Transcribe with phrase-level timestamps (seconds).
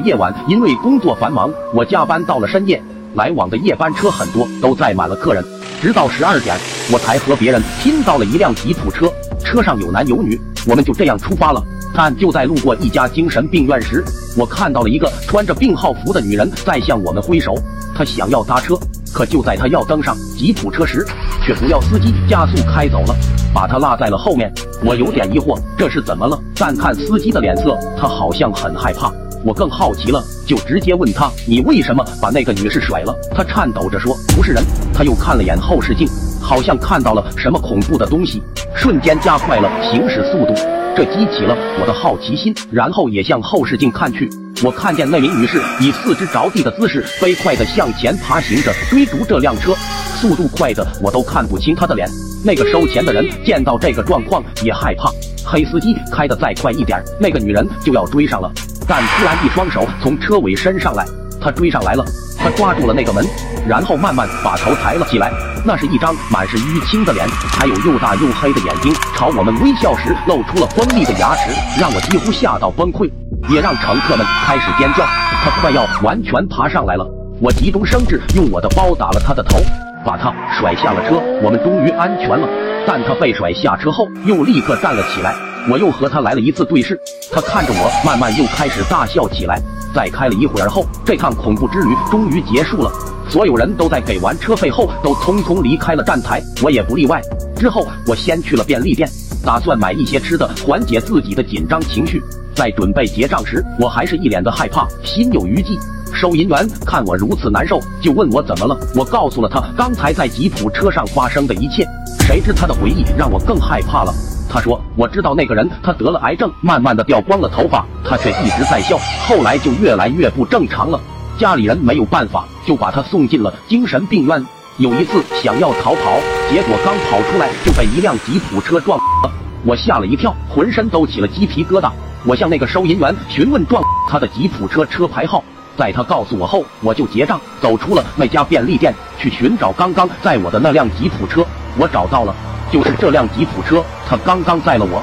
[0.00, 2.82] 夜晚因为工作繁忙，我加班到了深夜，
[3.14, 5.44] 来往的夜班车很多，都载满了客人。
[5.80, 6.56] 直到十二点，
[6.92, 9.12] 我才和别人拼到了一辆吉普车，
[9.44, 11.62] 车上有男有女，我们就这样出发了。
[11.94, 14.04] 但就在路过一家精神病院时，
[14.36, 17.54] 我看到了一个穿着病号服的女人在向我们挥手，
[17.94, 18.74] 她想要搭车，
[19.14, 21.06] 可就在她要登上吉普车时，
[21.42, 23.14] 却不料司机加速开走了，
[23.54, 24.52] 把她落在了后面。
[24.84, 26.38] 我有点疑惑，这是怎么了？
[26.54, 29.10] 但看司机的脸色，他好像很害怕。
[29.46, 34.60] 我更好奇了，就直接问他：“你为什么把那个女士甩了？”他颤抖着说：“不是人。”
[34.92, 36.08] 他又看了眼后视镜，
[36.42, 38.42] 好像看到了什么恐怖的东西，
[38.74, 40.52] 瞬间加快了行驶速度。
[40.96, 44.28] 这激起了我的好奇心，然后也向后视镜看去。
[44.64, 49.72] 我看见那名女士以四肢着地的姿势，飞快地向前爬行着，追逐这辆车，
[50.16, 52.08] 速度快的我都看不清她的脸。
[52.44, 55.08] 那个收钱的人见到这个状况也害怕，
[55.44, 58.50] 黑司机开得再快一点，那个女人就要追上了。
[58.88, 61.04] 但突然一双手从车尾伸上来，
[61.40, 62.04] 他追上来了，
[62.38, 63.26] 他抓住了那个门，
[63.68, 65.32] 然后慢慢把头抬了起来。
[65.64, 67.26] 那是一张满是淤青的脸，
[67.58, 73.10] 还有又大又黑的眼睛，朝我们微笑时露出了锋利的牙齿，让我几乎吓到崩溃，
[73.48, 75.04] 也让乘客们开始尖叫。
[75.42, 77.04] 他快要完全爬上来了，
[77.40, 79.58] 我急中生智，用我的包打了他的头。
[80.04, 82.48] 把他甩下了车，我们终于安全了。
[82.86, 85.34] 但他被甩下车后，又立刻站了起来。
[85.68, 86.98] 我又和他来了一次对视，
[87.32, 89.60] 他看着我，慢慢又开始大笑起来。
[89.92, 92.92] 再开了一会儿后，这趟恐怖之旅终于结束了。
[93.28, 97.20] 所有人都在给完车费后，都匆匆离开了站台，我也不例外。
[97.56, 99.10] 之后，我先去了便利店，
[99.44, 102.22] 打算买一些吃的，缓解自己的紧张情绪。
[102.54, 105.78] 在准备结账时，我还是一脸的害怕，心有余悸。
[106.12, 108.76] 收银员看我如此难受，就问我怎么了。
[108.94, 111.86] 我告诉了他刚才在吉普车上发生的一切。
[112.20, 114.12] 谁知他的回忆让我更害怕了。
[114.48, 118.96] 他说：“我知道那个人，他得了癌症，慢慢的掉光了头发，他却一直在笑，
[119.26, 120.98] 后来就越来越不正常了。
[121.38, 124.44] 家里人没有办法，就把他送进了精神病院。
[124.78, 126.18] 有一次想要逃跑，
[126.50, 129.30] 结果刚跑出来就被一辆吉普车撞了。
[129.64, 131.90] 我吓了一跳，浑身都起了鸡皮疙瘩。
[132.24, 135.44] 我向那个收银员询问撞他的吉普车车牌号。”
[135.76, 141.44] 在他告诉我后，我就结账，走出了那家便利店，去寻找刚刚载我的那辆吉普车。
[141.78, 142.34] 我找到了，
[142.72, 145.02] 就是这辆吉普车，他刚刚载了我。